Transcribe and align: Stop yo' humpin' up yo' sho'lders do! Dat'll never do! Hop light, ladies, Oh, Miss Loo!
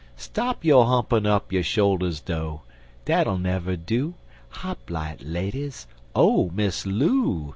Stop 0.17 0.65
yo' 0.65 0.83
humpin' 0.83 1.27
up 1.27 1.51
yo' 1.53 1.61
sho'lders 1.61 2.21
do! 2.21 2.61
Dat'll 3.05 3.37
never 3.37 3.75
do! 3.75 4.15
Hop 4.49 4.89
light, 4.89 5.21
ladies, 5.21 5.85
Oh, 6.15 6.49
Miss 6.55 6.87
Loo! 6.87 7.49